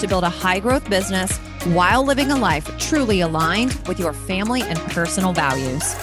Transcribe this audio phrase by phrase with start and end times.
[0.00, 4.62] to build a high growth business while living a life truly aligned with your family
[4.62, 5.94] and personal values.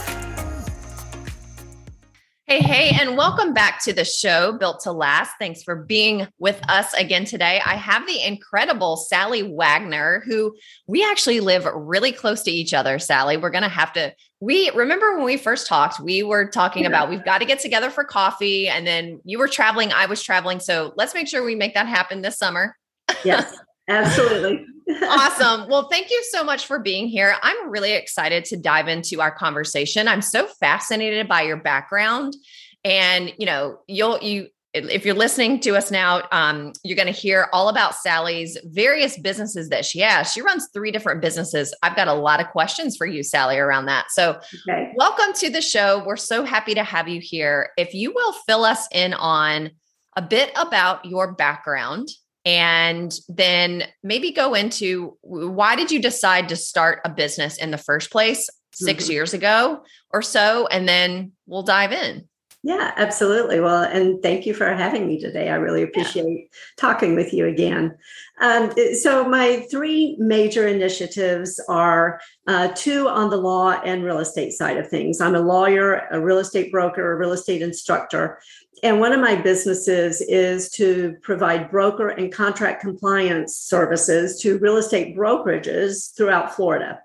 [2.52, 5.32] Hey, hey, and welcome back to the show Built to Last.
[5.40, 7.62] Thanks for being with us again today.
[7.66, 10.54] I have the incredible Sally Wagner, who
[10.86, 13.00] we actually live really close to each other.
[13.00, 14.14] Sally, we're going to have to.
[14.42, 16.90] We remember when we first talked, we were talking yeah.
[16.90, 20.22] about we've got to get together for coffee, and then you were traveling, I was
[20.22, 20.60] traveling.
[20.60, 22.76] So let's make sure we make that happen this summer.
[23.24, 23.58] Yes,
[23.92, 24.66] absolutely
[25.04, 25.68] awesome.
[25.70, 27.36] Well, thank you so much for being here.
[27.42, 30.08] I'm really excited to dive into our conversation.
[30.08, 32.36] I'm so fascinated by your background.
[32.84, 37.20] And, you know, you'll, you, if you're listening to us now, um, you're going to
[37.20, 40.32] hear all about Sally's various businesses that she has.
[40.32, 41.74] She runs three different businesses.
[41.84, 44.12] I've got a lot of questions for you, Sally, around that.
[44.12, 44.40] So,
[44.70, 44.94] okay.
[44.96, 46.04] welcome to the show.
[46.06, 47.72] We're so happy to have you here.
[47.78, 49.72] If you will fill us in on
[50.16, 52.10] a bit about your background
[52.46, 57.78] and then maybe go into why did you decide to start a business in the
[57.78, 59.12] first place 6 mm-hmm.
[59.12, 60.68] years ago or so?
[60.68, 62.28] And then we'll dive in.
[62.64, 63.60] Yeah absolutely.
[63.60, 65.50] Well and thank you for having me today.
[65.50, 66.58] I really appreciate yeah.
[66.78, 67.96] talking with you again.
[68.40, 74.52] Um, so my three major initiatives are uh, two on the law and real estate
[74.52, 75.22] side of things.
[75.22, 78.40] I'm a lawyer a real estate broker a real estate instructor
[78.84, 84.78] and one of my businesses is to provide broker and contract compliance services to real
[84.78, 87.00] estate brokerages throughout Florida.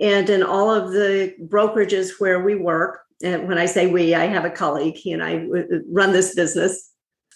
[0.00, 4.26] And in all of the brokerages where we work, and when I say we, I
[4.26, 6.92] have a colleague, he and I uh, run this business.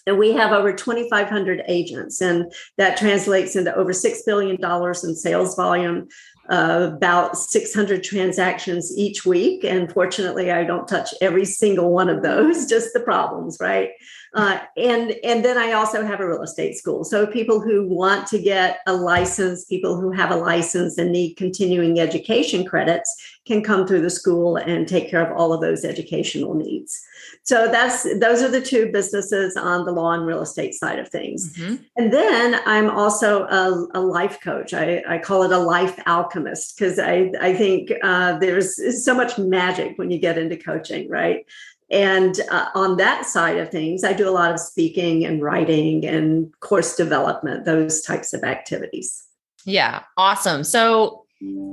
[0.07, 5.55] And we have over 2,500 agents, and that translates into over $6 billion in sales
[5.55, 6.07] volume,
[6.51, 9.63] uh, about 600 transactions each week.
[9.63, 13.91] And fortunately, I don't touch every single one of those, just the problems, right?
[14.33, 17.03] Uh, and and then I also have a real estate school.
[17.03, 21.35] So people who want to get a license, people who have a license and need
[21.35, 23.13] continuing education credits
[23.45, 27.01] can come through the school and take care of all of those educational needs.
[27.43, 31.09] So that's those are the two businesses on the law and real estate side of
[31.09, 31.57] things.
[31.57, 31.75] Mm-hmm.
[31.97, 34.73] And then I'm also a, a life coach.
[34.73, 39.37] I, I, call it a life alchemist because I, I think uh, there's so much
[39.37, 41.45] magic when you get into coaching, right?
[41.91, 46.05] And uh, on that side of things, I do a lot of speaking and writing
[46.05, 49.23] and course development, those types of activities.
[49.65, 50.63] Yeah, awesome.
[50.63, 51.25] So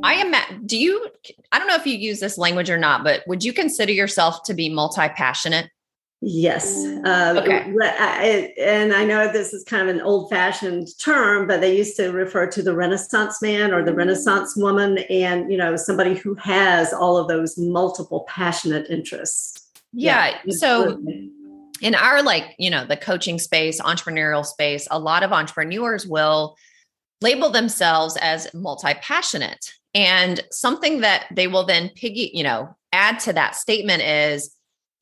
[0.02, 1.08] I am, do you,
[1.52, 4.42] I don't know if you use this language or not, but would you consider yourself
[4.44, 5.70] to be multi passionate?
[6.20, 6.84] Yes.
[7.04, 7.72] Uh, okay.
[7.80, 11.96] I, and I know this is kind of an old fashioned term, but they used
[11.96, 16.34] to refer to the Renaissance man or the Renaissance woman and, you know, somebody who
[16.34, 19.57] has all of those multiple passionate interests.
[19.92, 20.38] Yeah.
[20.44, 21.00] yeah so
[21.80, 26.56] in our like, you know, the coaching space, entrepreneurial space, a lot of entrepreneurs will
[27.20, 29.72] label themselves as multi-passionate.
[29.94, 34.54] And something that they will then piggy, you know, add to that statement is,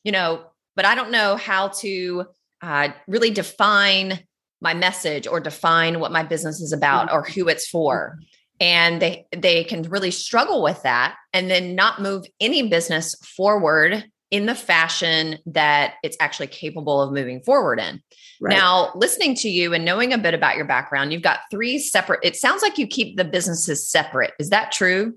[0.04, 2.26] you know, but I don't know how to
[2.62, 4.20] uh, really define
[4.60, 8.18] my message or define what my business is about or who it's for
[8.58, 14.04] and they they can really struggle with that and then not move any business forward
[14.30, 18.02] in the fashion that it's actually capable of moving forward in.
[18.40, 18.54] Right.
[18.54, 22.20] Now, listening to you and knowing a bit about your background, you've got three separate,
[22.22, 24.32] it sounds like you keep the businesses separate.
[24.38, 25.14] Is that true?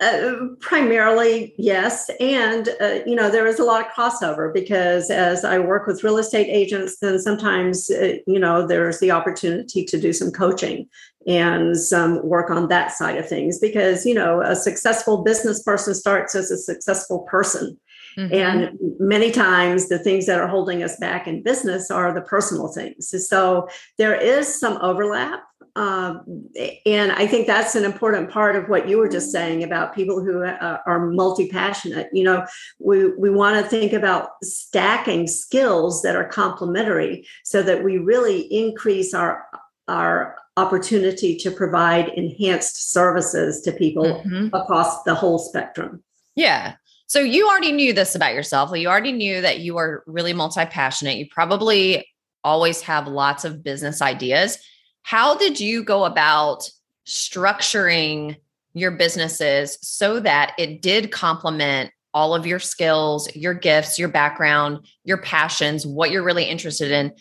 [0.00, 2.10] Uh, primarily, yes.
[2.18, 6.02] And, uh, you know, there is a lot of crossover because as I work with
[6.02, 10.88] real estate agents, then sometimes, uh, you know, there's the opportunity to do some coaching
[11.28, 15.94] and some work on that side of things because, you know, a successful business person
[15.94, 17.78] starts as a successful person.
[18.16, 18.34] Mm-hmm.
[18.34, 22.68] And many times the things that are holding us back in business are the personal
[22.68, 23.14] things.
[23.28, 23.68] So
[23.98, 25.44] there is some overlap.
[25.74, 26.48] Um,
[26.84, 30.22] and I think that's an important part of what you were just saying about people
[30.22, 32.10] who uh, are multi passionate.
[32.12, 32.46] You know,
[32.78, 38.40] we, we want to think about stacking skills that are complementary so that we really
[38.52, 39.46] increase our
[39.88, 44.54] our opportunity to provide enhanced services to people mm-hmm.
[44.54, 46.02] across the whole spectrum.
[46.34, 46.74] Yeah.
[47.12, 48.74] So you already knew this about yourself.
[48.74, 51.18] You already knew that you are really multi passionate.
[51.18, 52.08] You probably
[52.42, 54.56] always have lots of business ideas.
[55.02, 56.66] How did you go about
[57.06, 58.36] structuring
[58.72, 64.86] your businesses so that it did complement all of your skills, your gifts, your background,
[65.04, 67.12] your passions, what you're really interested in.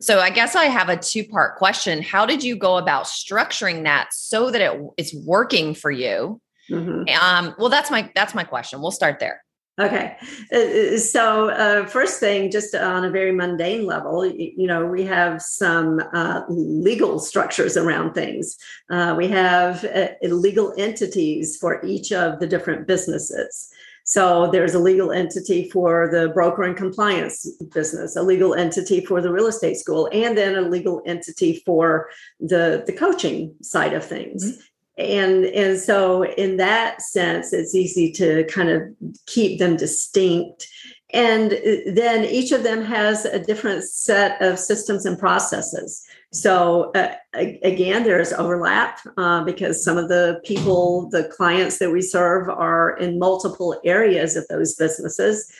[0.00, 2.02] So I guess I have a two-part question.
[2.02, 6.40] How did you go about structuring that so that it, it's working for you?
[6.70, 7.22] Mm-hmm.
[7.22, 8.80] Um, well, that's my that's my question.
[8.80, 9.42] We'll start there.
[9.80, 10.16] Okay.
[10.52, 15.40] Uh, so, uh, first thing, just on a very mundane level, you, know, we have
[15.40, 18.56] some uh, legal structures around things.
[18.90, 23.70] Uh, we have uh, legal entities for each of the different businesses.
[24.04, 29.22] So, there's a legal entity for the broker and compliance business, a legal entity for
[29.22, 34.04] the real estate school, and then a legal entity for the, the coaching side of
[34.04, 34.44] things.
[34.44, 34.60] Mm-hmm
[35.00, 38.82] and and so in that sense it's easy to kind of
[39.26, 40.68] keep them distinct.
[41.12, 46.04] And then each of them has a different set of systems and processes.
[46.32, 52.02] So uh, again there's overlap uh, because some of the people the clients that we
[52.02, 55.50] serve are in multiple areas of those businesses.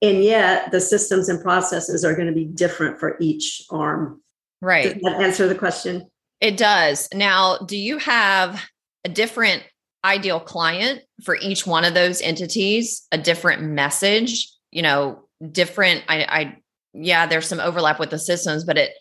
[0.00, 4.22] And yet the systems and processes are going to be different for each arm.
[4.60, 4.94] Right.
[4.94, 6.08] Does that answer the question
[6.42, 7.08] it does.
[7.14, 8.60] Now, do you have
[9.04, 9.62] a different
[10.04, 16.22] ideal client for each one of those entities, a different message, you know, different I
[16.24, 16.56] I
[16.94, 18.92] yeah, there's some overlap with the systems, but it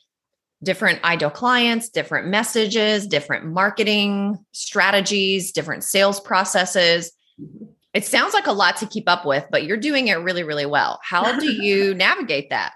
[0.64, 7.12] different ideal clients, different messages, different marketing strategies, different sales processes.
[7.42, 7.66] Mm-hmm.
[7.96, 10.68] It sounds like a lot to keep up with, but you're doing it really, really
[10.68, 11.00] well.
[11.04, 12.74] How do you navigate that?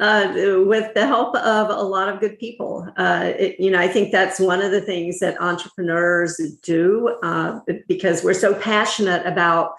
[0.00, 0.32] Uh,
[0.64, 2.86] with the help of a lot of good people.
[2.96, 7.60] Uh, it, you know, I think that's one of the things that entrepreneurs do uh,
[7.86, 9.72] because we're so passionate about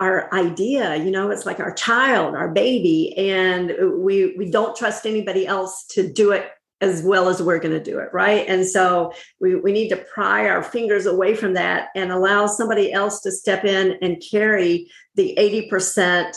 [0.00, 0.96] our idea.
[0.96, 3.72] You know, it's like our child, our baby, and
[4.02, 6.50] we we don't trust anybody else to do it
[6.80, 9.96] as well as we're going to do it right and so we, we need to
[9.96, 14.90] pry our fingers away from that and allow somebody else to step in and carry
[15.14, 16.34] the 80%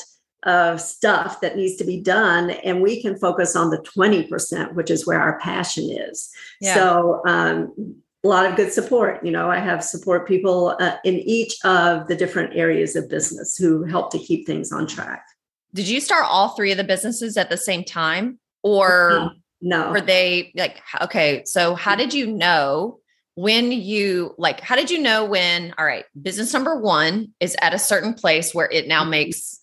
[0.48, 4.90] of stuff that needs to be done and we can focus on the 20% which
[4.90, 6.74] is where our passion is yeah.
[6.74, 11.16] so um, a lot of good support you know i have support people uh, in
[11.16, 15.26] each of the different areas of business who help to keep things on track
[15.74, 19.92] did you start all three of the businesses at the same time or no, no.
[19.92, 23.00] were they like okay so how did you know
[23.36, 27.74] when you like how did you know when all right business number one is at
[27.74, 29.12] a certain place where it now mm-hmm.
[29.12, 29.57] makes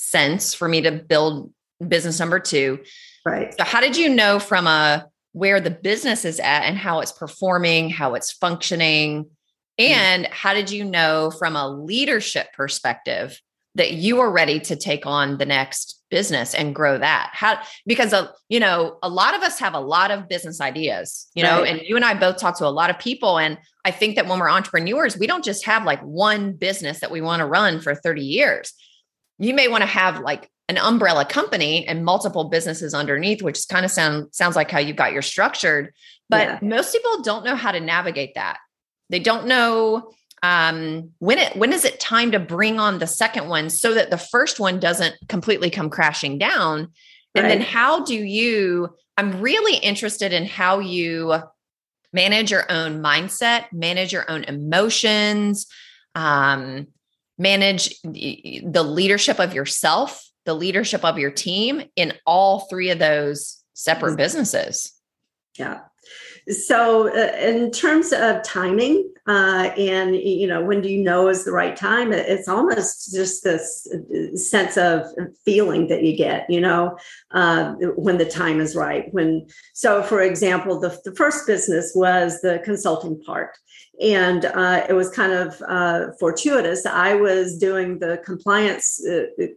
[0.00, 1.52] sense for me to build
[1.86, 2.80] business number two.
[3.24, 3.54] Right.
[3.56, 7.12] So how did you know from a where the business is at and how it's
[7.12, 9.24] performing, how it's functioning?
[9.24, 9.92] Mm-hmm.
[9.92, 13.40] And how did you know from a leadership perspective
[13.76, 17.30] that you are ready to take on the next business and grow that?
[17.34, 21.28] How because uh, you know, a lot of us have a lot of business ideas,
[21.34, 21.72] you know, right.
[21.76, 24.26] and you and I both talk to a lot of people and I think that
[24.26, 27.80] when we're entrepreneurs, we don't just have like one business that we want to run
[27.80, 28.72] for 30 years
[29.40, 33.84] you may want to have like an umbrella company and multiple businesses underneath, which kind
[33.84, 35.92] of sound sounds like how you got your structured.
[36.28, 36.58] But yeah.
[36.62, 38.58] most people don't know how to navigate that.
[39.08, 43.48] They don't know um, when it when is it time to bring on the second
[43.48, 46.92] one so that the first one doesn't completely come crashing down.
[47.34, 48.90] And then how do you?
[49.16, 51.34] I'm really interested in how you
[52.12, 55.66] manage your own mindset, manage your own emotions.
[56.14, 56.88] Um,
[57.40, 63.64] manage the leadership of yourself, the leadership of your team in all three of those
[63.72, 64.92] separate businesses.
[65.58, 65.80] Yeah.
[66.50, 71.44] So, uh, in terms of timing, uh, and you know, when do you know is
[71.44, 72.12] the right time?
[72.12, 75.06] It's almost just this uh, sense of
[75.44, 76.98] feeling that you get, you know,
[77.30, 79.12] uh, when the time is right.
[79.12, 83.56] When, so for example, the, the first business was the consulting part,
[84.00, 86.84] and uh, it was kind of uh, fortuitous.
[86.84, 89.00] I was doing the compliance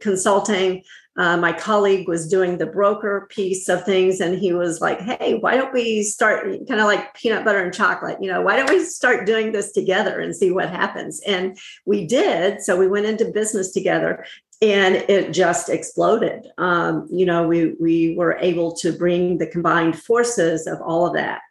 [0.01, 0.83] consulting.
[1.15, 5.37] Uh, my colleague was doing the broker piece of things, and he was like, "Hey,
[5.39, 8.17] why don't we start kind of like peanut butter and chocolate?
[8.21, 12.05] You know, why don't we start doing this together and see what happens?" And we
[12.07, 12.61] did.
[12.61, 14.25] So we went into business together,
[14.61, 16.47] and it just exploded.
[16.57, 21.13] Um, you know, we we were able to bring the combined forces of all of
[21.13, 21.41] that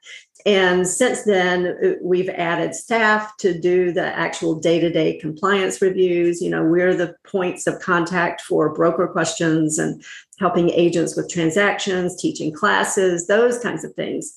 [0.44, 5.80] and since then, uh, we've added staff to do the actual day to day compliance
[5.80, 6.40] reviews.
[6.40, 10.02] You know, we're the points of contact for broker questions and
[10.38, 14.34] helping agents with transactions, teaching classes, those kinds of things.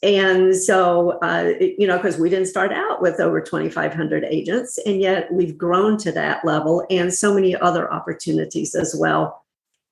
[0.00, 5.00] And so, uh, you know, because we didn't start out with over 2,500 agents, and
[5.00, 9.44] yet we've grown to that level and so many other opportunities as well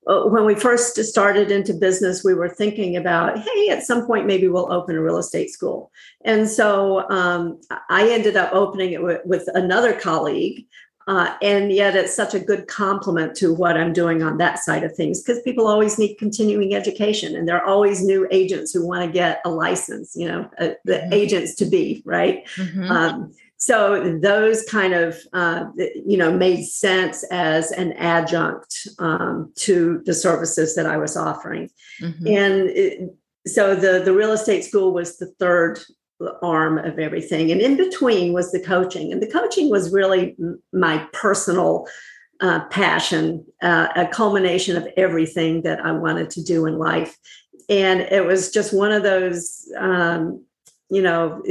[0.07, 4.47] when we first started into business, we were thinking about, hey, at some point, maybe
[4.47, 5.91] we'll open a real estate school.
[6.25, 7.61] And so um,
[7.91, 10.65] I ended up opening it with, with another colleague.
[11.09, 14.83] Uh, and yet, it's such a good complement to what I'm doing on that side
[14.83, 18.85] of things because people always need continuing education, and there are always new agents who
[18.85, 21.13] want to get a license, you know, uh, the mm-hmm.
[21.13, 22.45] agents to be, right?
[22.57, 22.91] Mm-hmm.
[22.91, 30.03] Um, so those kind of uh, you know made sense as an adjunct um, to
[30.05, 31.71] the services that I was offering,
[32.01, 32.27] mm-hmm.
[32.27, 33.15] and it,
[33.47, 35.81] so the the real estate school was the third
[36.43, 40.37] arm of everything, and in between was the coaching, and the coaching was really
[40.73, 41.87] my personal.
[42.43, 47.17] Uh, passion, uh, a culmination of everything that I wanted to do in life.
[47.71, 50.45] And it was just one of those um,
[50.91, 51.43] you know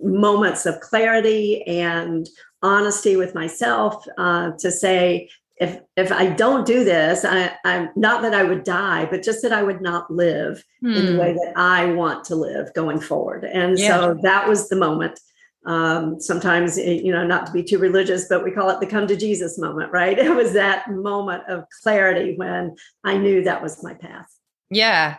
[0.00, 2.28] moments of clarity and
[2.62, 5.28] honesty with myself uh, to say
[5.62, 9.42] if if I don't do this, I, am not that I would die, but just
[9.42, 11.38] that I would not live in the way hmm.
[11.38, 13.44] that I want to live going forward.
[13.44, 14.00] And yeah.
[14.00, 15.20] so that was the moment.
[15.64, 18.86] Um, sometimes, eh, you know, not to be too religious, but we call it the
[18.86, 20.18] come to Jesus moment, right?
[20.32, 24.26] It was that moment of clarity when I knew that was my path.
[24.70, 25.18] Yeah.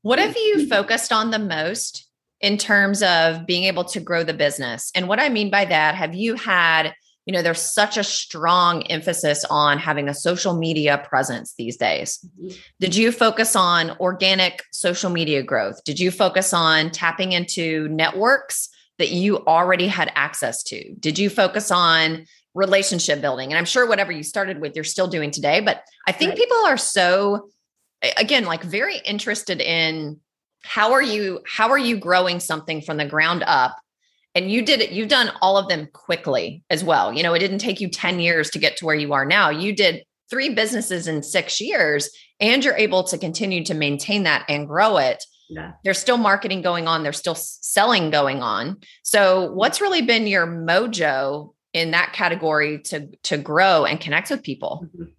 [0.00, 2.08] What have you focused on the most
[2.42, 4.90] in terms of being able to grow the business.
[4.94, 6.92] And what I mean by that, have you had,
[7.24, 12.18] you know, there's such a strong emphasis on having a social media presence these days.
[12.18, 12.56] Mm-hmm.
[12.80, 15.84] Did you focus on organic social media growth?
[15.84, 18.68] Did you focus on tapping into networks
[18.98, 20.94] that you already had access to?
[20.96, 23.52] Did you focus on relationship building?
[23.52, 25.60] And I'm sure whatever you started with, you're still doing today.
[25.60, 26.38] But I think right.
[26.38, 27.50] people are so,
[28.16, 30.18] again, like very interested in
[30.64, 33.76] how are you how are you growing something from the ground up?
[34.34, 37.12] And you did it you've done all of them quickly as well.
[37.12, 39.50] You know it didn't take you 10 years to get to where you are now.
[39.50, 44.44] You did three businesses in 6 years and you're able to continue to maintain that
[44.48, 45.24] and grow it.
[45.48, 45.72] Yeah.
[45.84, 47.02] there's still marketing going on.
[47.02, 48.78] There's still selling going on.
[49.02, 54.42] So what's really been your mojo in that category to to grow and connect with
[54.42, 54.86] people?
[54.86, 55.10] Mm-hmm.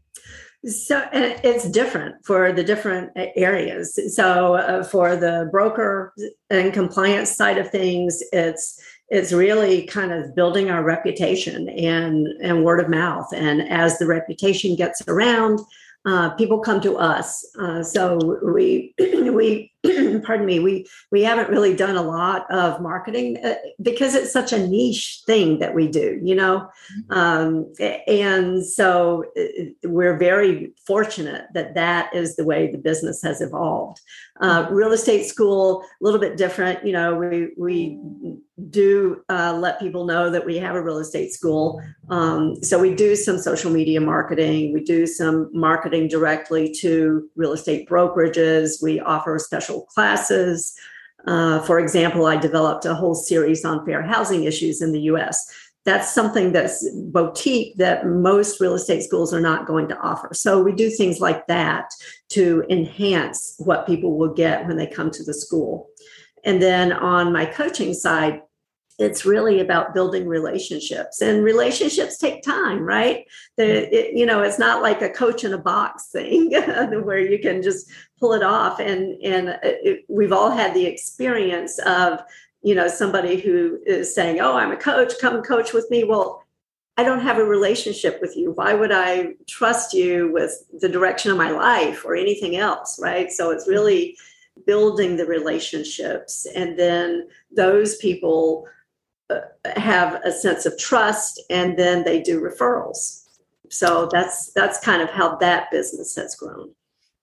[0.65, 3.99] So it's different for the different areas.
[4.15, 6.13] So uh, for the broker
[6.49, 12.63] and compliance side of things, it's it's really kind of building our reputation and and
[12.63, 13.27] word of mouth.
[13.35, 15.59] And as the reputation gets around,
[16.05, 17.45] uh, people come to us.
[17.59, 19.72] Uh, so we we
[20.23, 24.53] pardon me we we haven't really done a lot of marketing uh, because it's such
[24.53, 26.69] a niche thing that we do you know
[27.09, 27.13] mm-hmm.
[27.13, 27.73] um,
[28.07, 33.99] and so uh, we're very fortunate that that is the way the business has evolved
[34.39, 34.73] uh, mm-hmm.
[34.73, 37.99] real estate school a little bit different you know we we
[38.69, 42.93] do uh, let people know that we have a real estate school um, so we
[42.93, 48.99] do some social media marketing we do some marketing directly to real estate brokerages we
[48.99, 50.73] offer special special classes.
[51.25, 55.37] Uh, for example, I developed a whole series on fair housing issues in the US.
[55.85, 60.29] That's something that's boutique that most real estate schools are not going to offer.
[60.33, 61.89] So we do things like that
[62.29, 65.89] to enhance what people will get when they come to the school.
[66.45, 68.41] And then on my coaching side,
[68.99, 73.25] it's really about building relationships and relationships take time right
[73.57, 76.51] the, it, you know it's not like a coach in a box thing
[77.03, 77.89] where you can just
[78.23, 78.79] pull it off.
[78.79, 82.21] And and it, we've all had the experience of
[82.61, 86.05] you know somebody who is saying oh i'm a coach come coach with me.
[86.05, 86.41] Well
[86.95, 88.51] i don't have a relationship with you.
[88.51, 93.29] Why would i trust you with the direction of my life or anything else right?
[93.29, 93.71] So it's mm-hmm.
[93.71, 94.17] really
[94.65, 96.47] building the relationships.
[96.55, 98.67] And then those people
[99.29, 99.41] uh,
[99.75, 103.27] have a sense of trust and then they do referrals.
[103.69, 106.73] So that's that's kind of how that business has grown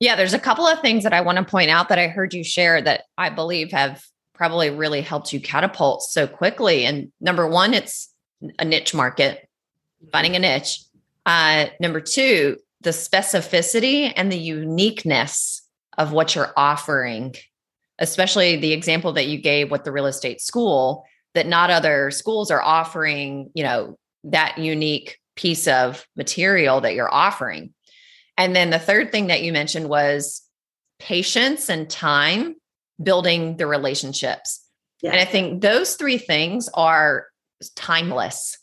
[0.00, 2.34] yeah there's a couple of things that i want to point out that i heard
[2.34, 4.02] you share that i believe have
[4.34, 8.12] probably really helped you catapult so quickly and number one it's
[8.58, 9.48] a niche market
[10.12, 10.80] finding a niche
[11.26, 15.62] uh, number two the specificity and the uniqueness
[15.98, 17.34] of what you're offering
[17.98, 21.04] especially the example that you gave with the real estate school
[21.34, 27.12] that not other schools are offering, you know, that unique piece of material that you're
[27.12, 27.72] offering.
[28.36, 30.42] And then the third thing that you mentioned was
[30.98, 32.56] patience and time
[33.02, 34.64] building the relationships.
[35.02, 35.12] Yeah.
[35.12, 37.26] And I think those three things are
[37.76, 38.58] timeless.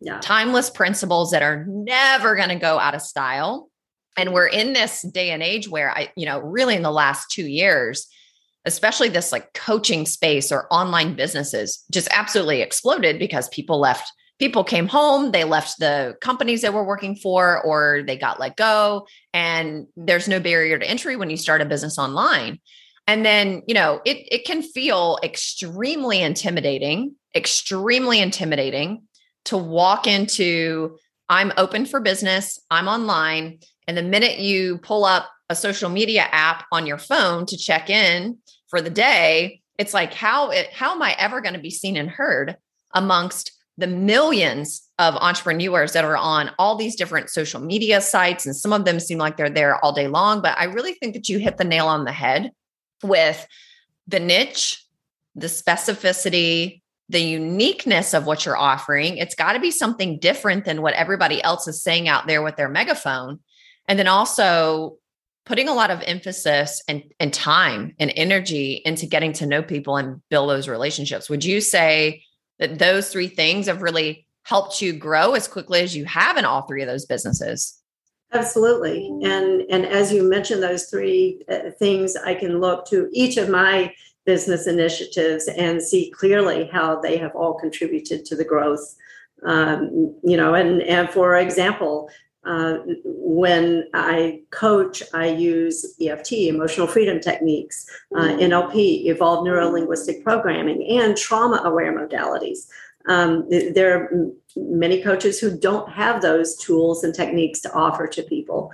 [0.00, 0.18] Yeah.
[0.20, 3.70] Timeless principles that are never going to go out of style.
[4.16, 7.30] And we're in this day and age where I, you know, really in the last
[7.30, 8.06] 2 years,
[8.64, 14.64] especially this like coaching space or online businesses just absolutely exploded because people left people
[14.64, 19.06] came home, they left the companies they were working for, or they got let go.
[19.32, 22.58] And there's no barrier to entry when you start a business online.
[23.06, 29.04] And then, you know, it, it can feel extremely intimidating, extremely intimidating
[29.46, 30.98] to walk into
[31.28, 33.60] I'm open for business, I'm online.
[33.86, 37.90] And the minute you pull up a social media app on your phone to check
[37.90, 38.38] in
[38.68, 41.96] for the day, it's like how it how am I ever going to be seen
[41.96, 42.56] and heard
[42.94, 48.54] amongst the millions of entrepreneurs that are on all these different social media sites and
[48.54, 51.28] some of them seem like they're there all day long but I really think that
[51.28, 52.52] you hit the nail on the head
[53.02, 53.46] with
[54.06, 54.84] the niche,
[55.34, 59.18] the specificity, the uniqueness of what you're offering.
[59.18, 62.56] It's got to be something different than what everybody else is saying out there with
[62.56, 63.40] their megaphone.
[63.86, 64.96] And then also
[65.44, 69.98] putting a lot of emphasis and, and time and energy into getting to know people
[69.98, 71.28] and build those relationships.
[71.28, 72.24] Would you say
[72.58, 76.44] that those three things have really helped you grow as quickly as you have in
[76.44, 77.80] all three of those businesses?
[78.32, 79.08] Absolutely.
[79.22, 83.48] And and as you mentioned those three uh, things, I can look to each of
[83.48, 83.94] my
[84.26, 88.96] business initiatives and see clearly how they have all contributed to the growth.
[89.46, 92.10] Um, you know, and and for example,
[92.46, 98.40] uh, when I coach, I use EFT, emotional freedom techniques, uh, mm-hmm.
[98.40, 102.66] NLP, evolved neuro linguistic programming, and trauma aware modalities.
[103.06, 108.22] Um, there are many coaches who don't have those tools and techniques to offer to
[108.22, 108.72] people.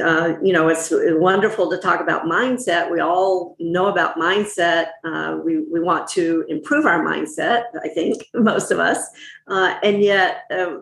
[0.00, 2.90] Uh, you know, it's wonderful to talk about mindset.
[2.90, 4.88] We all know about mindset.
[5.02, 9.08] Uh, we, we want to improve our mindset, I think, most of us.
[9.48, 10.76] Uh, and yet, uh,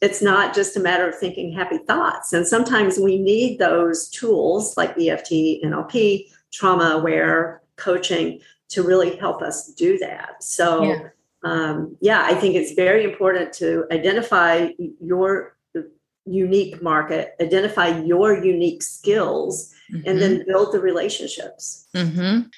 [0.00, 2.32] it's not just a matter of thinking happy thoughts.
[2.32, 9.42] And sometimes we need those tools like EFT, NLP, trauma aware coaching to really help
[9.42, 10.42] us do that.
[10.42, 11.08] So, yeah
[11.42, 15.56] um, yeah, I think it's very important to identify your
[16.26, 20.08] unique market, identify your unique skills, mm-hmm.
[20.08, 20.50] and then mm-hmm.
[20.50, 21.86] build the relationships.
[21.94, 22.48] Mm-hmm.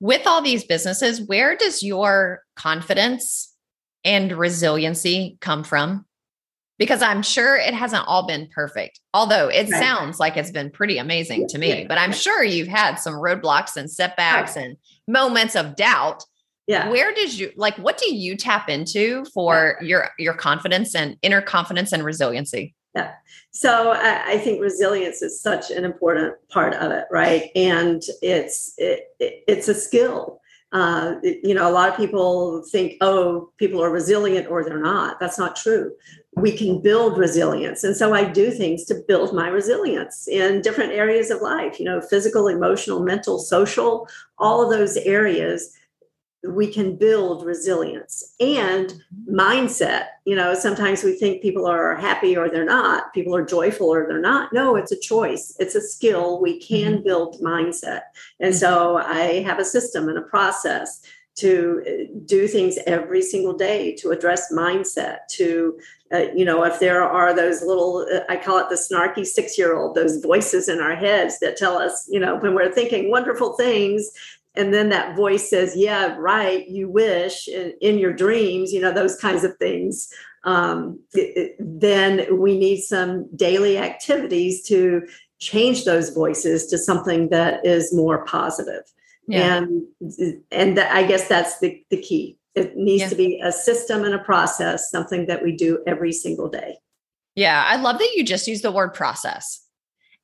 [0.00, 3.54] With all these businesses, where does your confidence
[4.04, 6.06] and resiliency come from?
[6.82, 9.80] Because I'm sure it hasn't all been perfect, although it right.
[9.80, 11.84] sounds like it's been pretty amazing to me.
[11.88, 14.64] But I'm sure you've had some roadblocks and setbacks right.
[14.66, 16.24] and moments of doubt
[16.66, 19.86] yeah where did you like what do you tap into for yeah.
[19.86, 23.12] your your confidence and inner confidence and resiliency yeah
[23.50, 28.74] so I, I, think resilience is such an important part of it right and it's
[28.78, 30.40] it, it, it's a skill
[30.72, 35.18] uh, you know a lot of people think oh people are resilient or they're not
[35.20, 35.92] that's not true
[36.34, 40.92] we can build resilience and so i do things to build my resilience in different
[40.92, 45.76] areas of life you know physical emotional mental social all of those areas
[46.44, 48.94] we can build resilience and
[49.30, 50.06] mindset.
[50.24, 54.06] You know, sometimes we think people are happy or they're not, people are joyful or
[54.08, 54.52] they're not.
[54.52, 56.40] No, it's a choice, it's a skill.
[56.40, 57.04] We can mm-hmm.
[57.04, 58.02] build mindset.
[58.40, 61.02] And so I have a system and a process
[61.34, 65.78] to uh, do things every single day to address mindset to
[66.12, 69.56] uh, you know if there are those little uh, i call it the snarky six
[69.56, 73.10] year old those voices in our heads that tell us you know when we're thinking
[73.10, 74.10] wonderful things
[74.54, 78.92] and then that voice says yeah right you wish in, in your dreams you know
[78.92, 80.08] those kinds of things
[80.44, 85.06] um, it, it, then we need some daily activities to
[85.38, 88.82] change those voices to something that is more positive
[89.28, 89.56] yeah.
[89.56, 89.82] and
[90.50, 93.08] and i guess that's the, the key it needs yeah.
[93.08, 96.76] to be a system and a process something that we do every single day
[97.34, 99.62] yeah i love that you just use the word process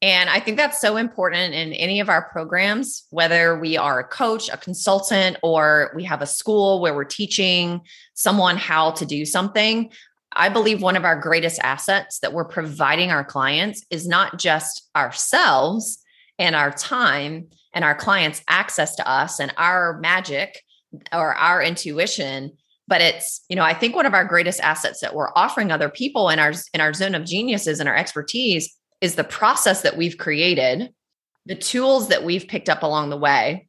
[0.01, 4.05] and I think that's so important in any of our programs, whether we are a
[4.05, 7.81] coach, a consultant, or we have a school where we're teaching
[8.15, 9.91] someone how to do something.
[10.33, 14.89] I believe one of our greatest assets that we're providing our clients is not just
[14.95, 15.99] ourselves
[16.39, 20.63] and our time and our clients' access to us and our magic
[21.13, 22.53] or our intuition
[22.87, 25.89] but it's you know i think one of our greatest assets that we're offering other
[25.89, 29.97] people in our in our zone of geniuses and our expertise is the process that
[29.97, 30.93] we've created,
[31.47, 33.69] the tools that we've picked up along the way,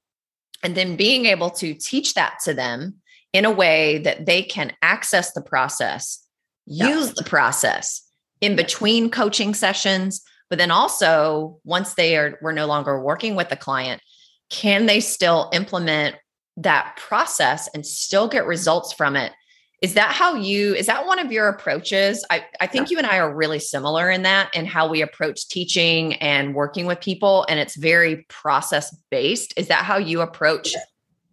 [0.63, 2.95] and then being able to teach that to them
[3.31, 6.25] in a way that they can access the process,
[6.65, 6.89] yeah.
[6.89, 8.03] use the process
[8.41, 13.49] in between coaching sessions, but then also once they are we're no longer working with
[13.49, 14.01] the client,
[14.49, 16.15] can they still implement
[16.59, 19.33] that process and still get results from it
[19.81, 22.95] is that how you is that one of your approaches i, I think yeah.
[22.95, 26.85] you and i are really similar in that and how we approach teaching and working
[26.85, 30.75] with people and it's very process based is that how you approach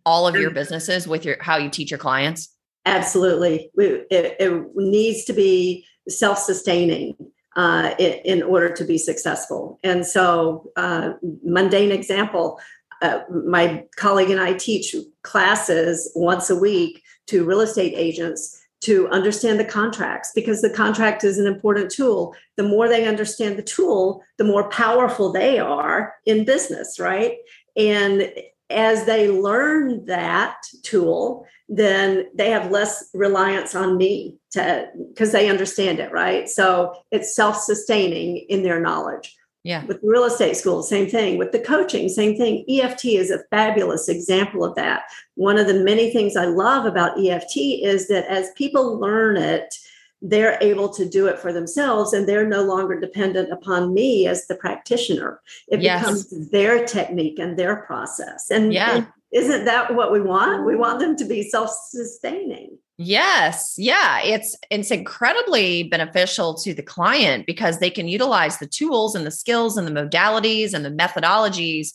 [0.04, 3.68] all of your businesses with your how you teach your clients Absolutely.
[3.76, 7.16] It, it needs to be self sustaining
[7.56, 9.80] uh, in, in, order to be successful.
[9.82, 12.60] And so, uh, mundane example
[13.02, 19.08] uh, my colleague and I teach classes once a week to real estate agents to
[19.08, 22.34] understand the contracts because the contract is an important tool.
[22.56, 27.36] The more they understand the tool, the more powerful they are in business, right?
[27.76, 28.30] And
[28.70, 35.48] as they learn that tool, then they have less reliance on me to because they
[35.48, 36.48] understand it, right?
[36.48, 39.36] So it's self-sustaining in their knowledge.
[39.66, 39.84] Yeah.
[39.84, 41.38] With real estate school, same thing.
[41.38, 42.64] With the coaching, same thing.
[42.68, 45.02] EFT is a fabulous example of that.
[45.34, 49.74] One of the many things I love about EFT is that as people learn it,
[50.22, 54.46] they're able to do it for themselves and they're no longer dependent upon me as
[54.46, 55.40] the practitioner.
[55.66, 56.00] It yes.
[56.00, 58.50] becomes their technique and their process.
[58.52, 58.98] And, yeah.
[58.98, 60.64] and isn't that what we want?
[60.64, 62.78] We want them to be self sustaining.
[62.98, 63.74] Yes.
[63.76, 64.20] Yeah.
[64.22, 69.30] It's it's incredibly beneficial to the client because they can utilize the tools and the
[69.30, 71.88] skills and the modalities and the methodologies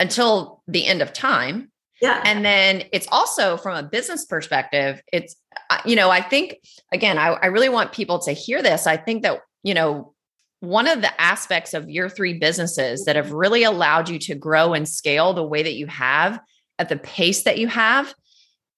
[0.00, 1.70] until the end of time.
[2.00, 2.20] Yeah.
[2.24, 5.36] And then it's also from a business perspective, it's,
[5.70, 6.56] uh, you know, I think,
[6.92, 8.88] again, I, I really want people to hear this.
[8.88, 10.12] I think that, you know,
[10.58, 14.74] one of the aspects of your three businesses that have really allowed you to grow
[14.74, 16.40] and scale the way that you have
[16.78, 18.12] at the pace that you have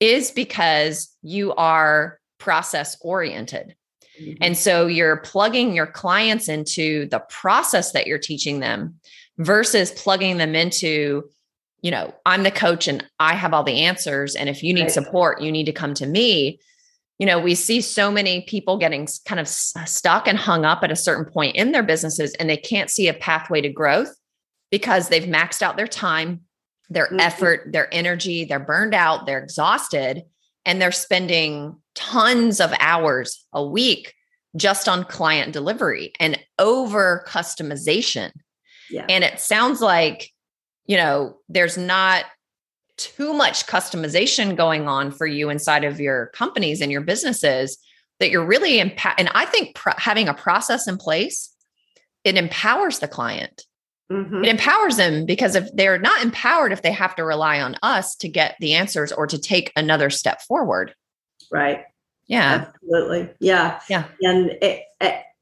[0.00, 3.74] is because you are process oriented.
[4.20, 4.42] Mm-hmm.
[4.42, 8.96] And so you're plugging your clients into the process that you're teaching them
[9.38, 11.28] versus plugging them into
[11.85, 14.35] you know, I'm the coach and I have all the answers.
[14.35, 14.90] And if you need right.
[14.90, 16.59] support, you need to come to me.
[17.18, 20.90] You know, we see so many people getting kind of stuck and hung up at
[20.90, 24.16] a certain point in their businesses and they can't see a pathway to growth
[24.70, 26.40] because they've maxed out their time,
[26.90, 27.20] their mm-hmm.
[27.20, 30.23] effort, their energy, they're burned out, they're exhausted,
[30.64, 34.14] and they're spending tons of hours a week
[34.57, 38.31] just on client delivery and over customization.
[38.90, 39.07] Yeah.
[39.09, 40.31] And it sounds like
[40.87, 42.25] you know, there's not
[42.97, 47.79] too much customization going on for you inside of your companies and your businesses
[48.20, 49.18] that you're really impact.
[49.18, 51.51] And I think pr- having a process in place,
[52.23, 53.64] it empowers the client.
[54.14, 54.44] Mm-hmm.
[54.44, 58.14] It empowers them because if they're not empowered, if they have to rely on us
[58.16, 60.94] to get the answers or to take another step forward.
[61.50, 61.85] Right.
[62.27, 62.66] Yeah.
[62.68, 63.31] Absolutely.
[63.40, 63.81] Yeah.
[63.88, 64.05] Yeah.
[64.22, 64.85] And it,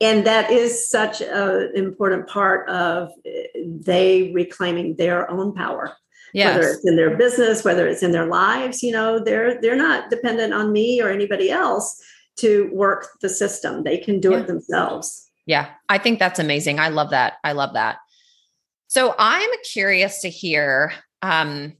[0.02, 5.96] and that is such an important part of eh, they reclaiming their own power
[6.34, 6.56] yes.
[6.56, 10.10] whether it's in their business whether it's in their lives you know they're they're not
[10.10, 12.02] dependent on me or anybody else
[12.36, 14.38] to work the system they can do yeah.
[14.38, 17.98] it themselves yeah i think that's amazing i love that i love that
[18.92, 21.72] so i'm curious to hear um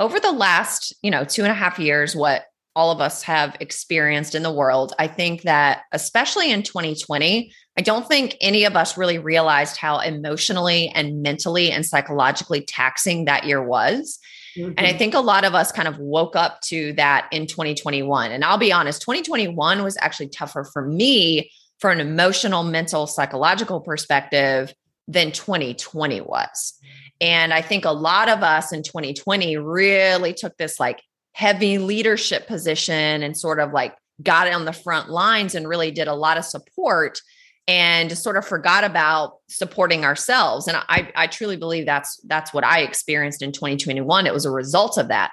[0.00, 3.56] over the last you know two and a half years what all of us have
[3.58, 4.92] experienced in the world.
[4.98, 9.98] I think that, especially in 2020, I don't think any of us really realized how
[10.00, 14.18] emotionally and mentally and psychologically taxing that year was.
[14.58, 14.74] Mm-hmm.
[14.76, 14.98] And I mm-hmm.
[14.98, 18.30] think a lot of us kind of woke up to that in 2021.
[18.30, 23.80] And I'll be honest, 2021 was actually tougher for me for an emotional, mental, psychological
[23.80, 24.74] perspective
[25.08, 26.74] than 2020 was.
[27.20, 32.46] And I think a lot of us in 2020 really took this like heavy leadership
[32.46, 36.38] position and sort of like got on the front lines and really did a lot
[36.38, 37.20] of support
[37.68, 40.68] and sort of forgot about supporting ourselves.
[40.68, 44.50] And i i truly believe that's that's what i experienced in 2021 it was a
[44.50, 45.32] result of that.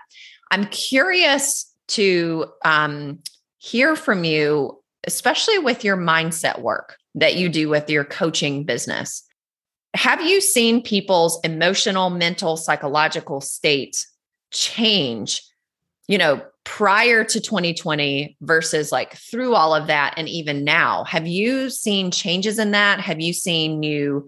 [0.52, 3.20] I'm curious to um,
[3.58, 9.24] hear from you especially with your mindset work that you do with your coaching business
[9.94, 14.06] have you seen people's emotional mental psychological state
[14.52, 15.42] change
[16.08, 21.04] you know, prior to 2020 versus like through all of that and even now?
[21.06, 23.00] Have you seen changes in that?
[23.00, 24.28] Have you seen new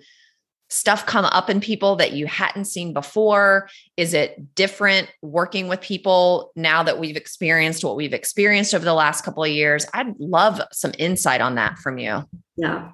[0.69, 3.69] stuff come up in people that you hadn't seen before?
[3.97, 8.93] Is it different working with people now that we've experienced what we've experienced over the
[8.93, 9.86] last couple of years?
[9.93, 12.23] I'd love some insight on that from you.
[12.57, 12.91] Yeah.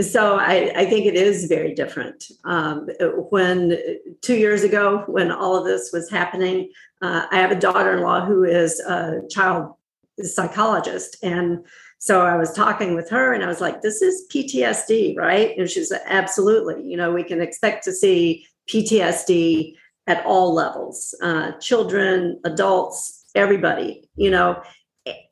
[0.00, 2.24] So I, I think it is very different.
[2.44, 2.88] Um,
[3.30, 3.76] when
[4.22, 6.70] two years ago, when all of this was happening,
[7.02, 9.74] uh, I have a daughter in law who is a child
[10.22, 11.16] psychologist.
[11.22, 11.64] And
[11.98, 15.56] so I was talking with her and I was like, this is PTSD, right?
[15.58, 16.82] And she's like, absolutely.
[16.82, 19.74] You know, we can expect to see PTSD
[20.06, 24.62] at all levels uh, children, adults, everybody, you know.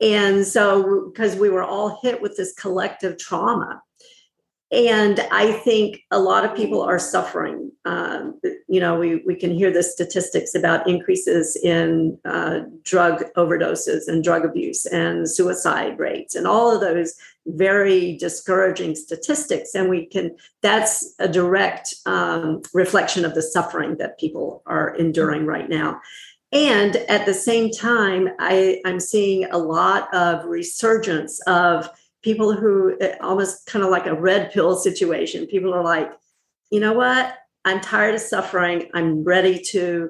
[0.01, 3.81] And so, because we were all hit with this collective trauma.
[4.71, 7.71] and I think a lot of people are suffering.
[7.83, 14.07] Um, you know, we, we can hear the statistics about increases in uh, drug overdoses
[14.07, 17.15] and drug abuse and suicide rates and all of those
[17.47, 19.75] very discouraging statistics.
[19.75, 25.45] And we can, that's a direct um, reflection of the suffering that people are enduring
[25.45, 25.99] right now.
[26.51, 31.89] And at the same time, I, I'm seeing a lot of resurgence of
[32.21, 35.47] people who eh, almost kind of like a red pill situation.
[35.47, 36.11] People are like,
[36.69, 37.37] you know what?
[37.63, 38.89] I'm tired of suffering.
[38.93, 40.09] I'm ready to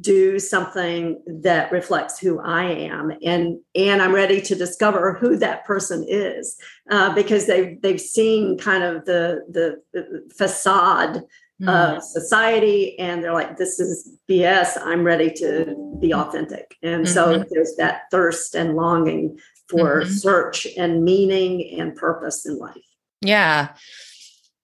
[0.00, 5.64] do something that reflects who I am, and and I'm ready to discover who that
[5.64, 6.56] person is
[6.90, 11.22] uh, because they've they've seen kind of the the, the facade
[11.60, 11.68] mm.
[11.68, 14.78] of society, and they're like, this is BS.
[14.82, 17.12] I'm ready to be authentic, and mm-hmm.
[17.12, 19.38] so there's that thirst and longing
[19.68, 20.10] for mm-hmm.
[20.10, 22.76] search and meaning and purpose in life.
[23.20, 23.74] Yeah.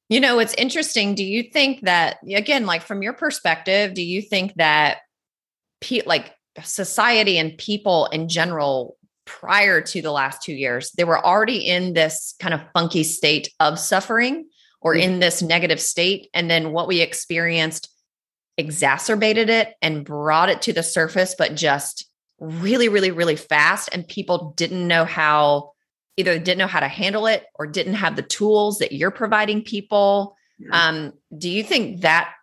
[0.08, 1.14] You know, it's interesting.
[1.14, 4.98] Do you think that, again, like from your perspective, do you think that
[5.80, 11.24] pe- like society and people in general prior to the last two years, they were
[11.24, 14.46] already in this kind of funky state of suffering
[14.82, 15.14] or mm-hmm.
[15.14, 16.28] in this negative state?
[16.34, 17.88] And then what we experienced
[18.58, 22.06] exacerbated it and brought it to the surface, but just
[22.38, 23.88] really, really, really fast.
[23.92, 25.72] And people didn't know how,
[26.16, 29.62] either didn't know how to handle it or didn't have the tools that you're providing
[29.62, 30.36] people.
[30.70, 32.34] Um, do you think that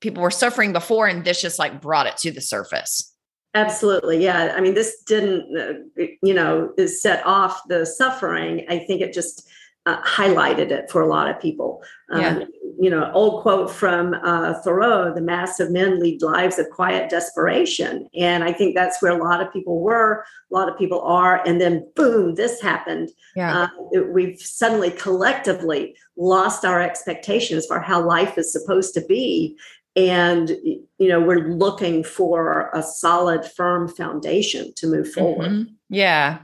[0.00, 3.12] people were suffering before and this just like brought it to the surface?
[3.54, 4.22] Absolutely.
[4.24, 4.52] Yeah.
[4.56, 8.66] I mean, this didn't, uh, you know, set off the suffering.
[8.68, 9.48] I think it just
[9.86, 11.82] uh, highlighted it for a lot of people.
[12.10, 12.44] Um, yeah.
[12.80, 17.08] You know, old quote from uh, Thoreau: "The mass of men lead lives of quiet
[17.08, 20.24] desperation," and I think that's where a lot of people were.
[20.50, 23.10] A lot of people are, and then boom, this happened.
[23.36, 23.68] Yeah.
[23.94, 29.56] Uh, we've suddenly collectively lost our expectations for how life is supposed to be,
[29.94, 30.50] and
[30.98, 35.50] you know we're looking for a solid, firm foundation to move forward.
[35.50, 35.72] Mm-hmm.
[35.90, 36.40] Yeah,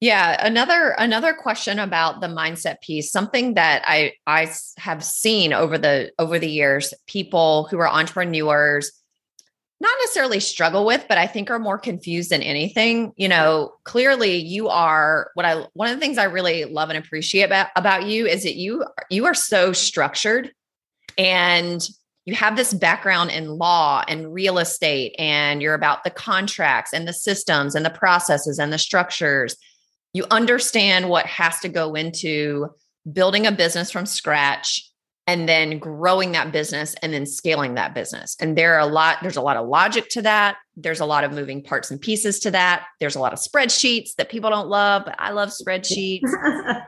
[0.00, 5.76] yeah, another another question about the mindset piece, something that I I have seen over
[5.76, 8.92] the over the years, people who are entrepreneurs
[9.80, 13.12] not necessarily struggle with, but I think are more confused than anything.
[13.16, 16.98] You know, clearly you are what I one of the things I really love and
[16.98, 20.52] appreciate about about you is that you you are so structured
[21.16, 21.86] and
[22.24, 27.08] you have this background in law and real estate and you're about the contracts and
[27.08, 29.56] the systems and the processes and the structures
[30.12, 32.68] you understand what has to go into
[33.10, 34.88] building a business from scratch
[35.28, 38.34] and then growing that business and then scaling that business.
[38.40, 40.56] And there are a lot, there's a lot of logic to that.
[40.74, 42.86] There's a lot of moving parts and pieces to that.
[42.98, 46.22] There's a lot of spreadsheets that people don't love, but I love spreadsheets.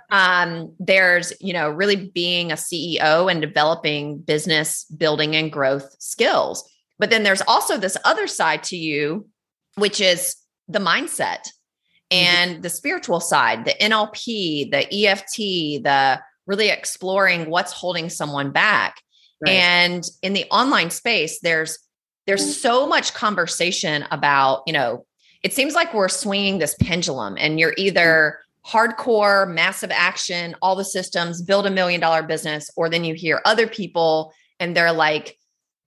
[0.10, 6.66] um, there's, you know, really being a CEO and developing business building and growth skills.
[6.98, 9.28] But then there's also this other side to you,
[9.76, 10.34] which is
[10.66, 11.46] the mindset.
[12.10, 18.96] And the spiritual side, the NLP, the EFT, the really exploring what's holding someone back.
[19.40, 19.52] Right.
[19.52, 21.78] And in the online space, there's
[22.26, 22.50] there's mm-hmm.
[22.50, 25.06] so much conversation about, you know,
[25.42, 30.84] it seems like we're swinging this pendulum and you're either hardcore, massive action, all the
[30.84, 35.38] systems, build a million dollar business, or then you hear other people and they're like,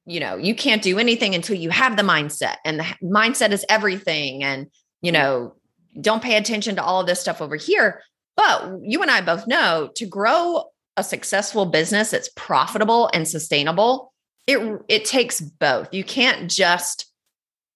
[0.05, 3.65] you know, you can't do anything until you have the mindset and the mindset is
[3.69, 4.43] everything.
[4.43, 4.67] And,
[5.01, 5.55] you know,
[5.99, 8.01] don't pay attention to all of this stuff over here.
[8.35, 10.65] But you and I both know to grow
[10.97, 14.13] a successful business that's profitable and sustainable,
[14.47, 15.93] it it takes both.
[15.93, 17.11] You can't just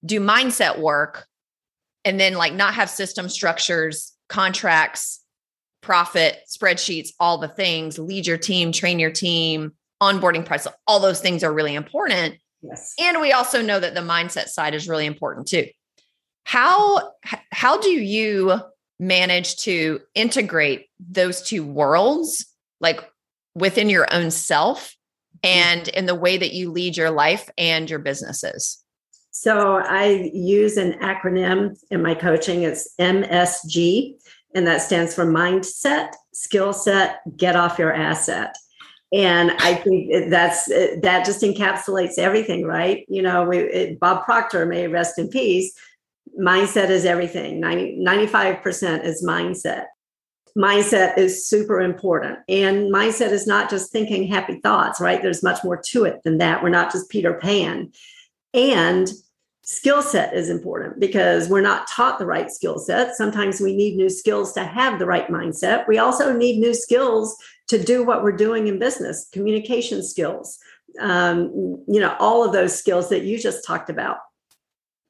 [0.04, 1.26] do mindset work
[2.04, 5.22] and then like not have system structures, contracts,
[5.80, 11.20] profit, spreadsheets, all the things, lead your team, train your team, onboarding process, all those
[11.20, 12.36] things are really important.
[12.62, 12.94] Yes.
[12.98, 15.66] And we also know that the mindset side is really important too.
[16.48, 17.12] How
[17.52, 18.58] how do you
[18.98, 22.42] manage to integrate those two worlds
[22.80, 23.04] like
[23.54, 24.96] within your own self
[25.44, 25.58] mm-hmm.
[25.58, 28.82] and in the way that you lead your life and your businesses?
[29.30, 32.62] So I use an acronym in my coaching.
[32.62, 34.14] It's MSG,
[34.54, 38.56] and that stands for mindset, skill set, get off your asset.
[39.12, 43.04] And I think that's that just encapsulates everything, right?
[43.06, 45.78] You know, we, it, Bob Proctor may rest in peace
[46.40, 49.84] mindset is everything 90, 95% is mindset
[50.56, 55.62] mindset is super important and mindset is not just thinking happy thoughts right there's much
[55.62, 57.92] more to it than that we're not just peter pan
[58.54, 59.08] and
[59.68, 63.14] skill set is important because we're not taught the right skill set.
[63.14, 65.86] Sometimes we need new skills to have the right mindset.
[65.86, 67.36] We also need new skills
[67.68, 70.58] to do what we're doing in business, communication skills,
[71.00, 74.16] um, you know, all of those skills that you just talked about.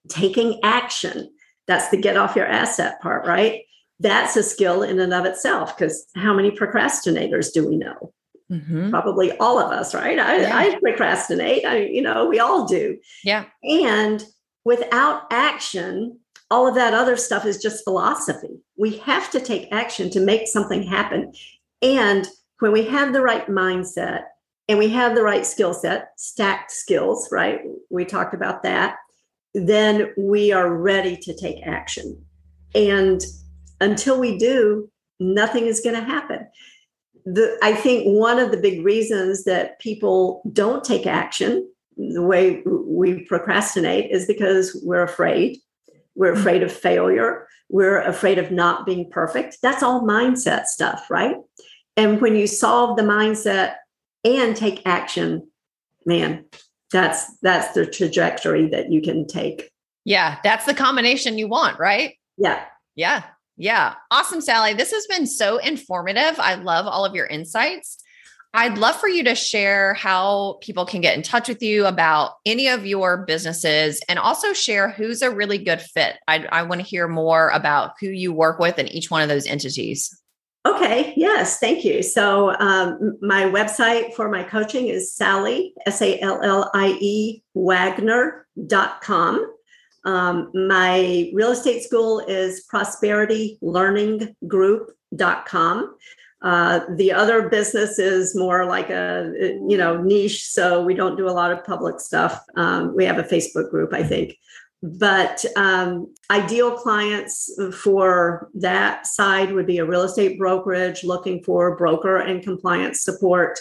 [0.08, 1.30] Taking action,
[1.66, 3.62] that's the get off your asset part, right?
[4.00, 8.12] That's a skill in and of itself because how many procrastinators do we know?
[8.50, 8.90] Mm-hmm.
[8.90, 10.18] Probably all of us, right?
[10.18, 10.56] I, yeah.
[10.56, 11.66] I procrastinate.
[11.66, 12.98] I, you know, we all do.
[13.22, 13.44] Yeah.
[13.62, 14.24] And
[14.64, 16.18] without action,
[16.50, 18.60] all of that other stuff is just philosophy.
[18.76, 21.32] We have to take action to make something happen.
[21.82, 22.26] And
[22.60, 24.22] when we have the right mindset
[24.68, 27.60] and we have the right skill set, stacked skills, right?
[27.90, 28.96] We talked about that.
[29.54, 32.22] Then we are ready to take action.
[32.74, 33.20] And
[33.80, 36.46] until we do, nothing is going to happen.
[37.24, 42.62] The, I think one of the big reasons that people don't take action the way
[42.64, 45.58] we procrastinate is because we're afraid.
[46.14, 46.40] We're mm-hmm.
[46.40, 47.48] afraid of failure.
[47.68, 49.58] We're afraid of not being perfect.
[49.62, 51.36] That's all mindset stuff, right?
[51.96, 53.74] And when you solve the mindset
[54.24, 55.48] and take action,
[56.06, 56.44] man,
[56.92, 59.70] that's that's the trajectory that you can take.
[60.04, 62.14] Yeah, that's the combination you want, right?
[62.36, 62.64] Yeah.
[62.94, 63.24] Yeah.
[63.56, 63.94] Yeah.
[64.10, 64.74] Awesome, Sallie.
[64.74, 66.38] This has been so informative.
[66.38, 67.98] I love all of your insights.
[68.54, 72.32] I'd love for you to share how people can get in touch with you about
[72.46, 76.16] any of your businesses and also share who's a really good fit.
[76.26, 79.28] I, I want to hear more about who you work with in each one of
[79.28, 80.18] those entities.
[80.66, 82.02] Okay, yes, thank you.
[82.02, 87.42] So, um, my website for my coaching is Sallie, S A L L I E,
[87.54, 89.54] Wagner.com.
[90.04, 95.96] Um, my real estate school is Prosperity Learning prosperitylearninggroup.com.
[96.40, 99.32] Uh, the other business is more like a
[99.66, 102.44] you know niche, so we don't do a lot of public stuff.
[102.56, 104.36] Um, we have a Facebook group, I think,
[104.82, 111.76] but um, ideal clients for that side would be a real estate brokerage looking for
[111.76, 113.58] broker and compliance support.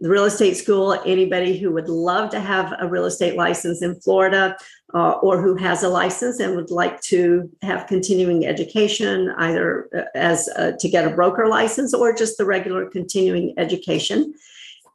[0.00, 3.98] The real estate school anybody who would love to have a real estate license in
[4.00, 4.56] florida
[4.92, 10.02] uh, or who has a license and would like to have continuing education either uh,
[10.14, 14.34] as uh, to get a broker license or just the regular continuing education.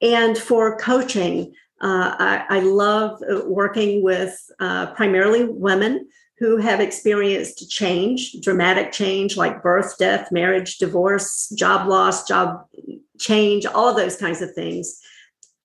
[0.01, 6.79] And for coaching uh, I, I, love uh, working with uh, primarily women who have
[6.79, 12.65] experienced change, dramatic change like birth, death, marriage, divorce, job loss, job
[13.19, 14.99] change, all those kinds of things.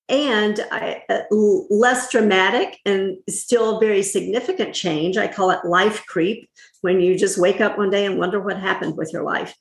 [0.09, 5.17] And I, uh, less dramatic and still very significant change.
[5.17, 6.49] I call it life creep
[6.81, 9.57] when you just wake up one day and wonder what happened with your life.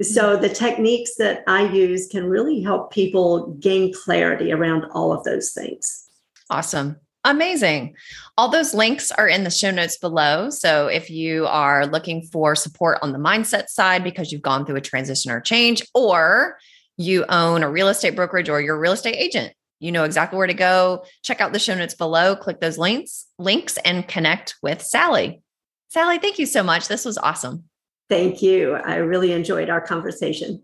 [0.00, 0.42] So mm-hmm.
[0.42, 5.50] the techniques that I use can really help people gain clarity around all of those
[5.52, 6.08] things.
[6.50, 6.96] Awesome.
[7.24, 7.94] Amazing.
[8.36, 10.50] All those links are in the show notes below.
[10.50, 14.76] So if you are looking for support on the mindset side because you've gone through
[14.76, 16.56] a transition or change, or
[16.96, 20.36] you own a real estate brokerage or you're a real estate agent, you know exactly
[20.36, 21.04] where to go.
[21.22, 25.42] Check out the show notes below, click those links, links and connect with Sallie.
[25.88, 26.88] Sallie, thank you so much.
[26.88, 27.67] This was awesome.
[28.08, 28.74] Thank you.
[28.74, 30.62] I really enjoyed our conversation.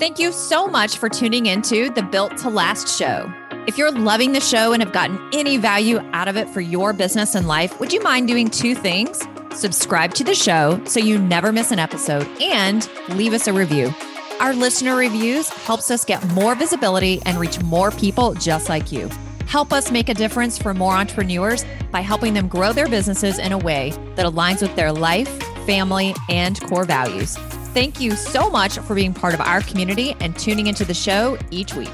[0.00, 3.30] Thank you so much for tuning into the Built to Last show.
[3.66, 6.92] If you're loving the show and have gotten any value out of it for your
[6.92, 9.22] business and life, would you mind doing two things?
[9.54, 13.92] Subscribe to the show so you never miss an episode and leave us a review.
[14.40, 19.10] Our listener reviews helps us get more visibility and reach more people just like you.
[19.50, 23.50] Help us make a difference for more entrepreneurs by helping them grow their businesses in
[23.50, 25.28] a way that aligns with their life,
[25.66, 27.36] family, and core values.
[27.74, 31.36] Thank you so much for being part of our community and tuning into the show
[31.50, 31.90] each week.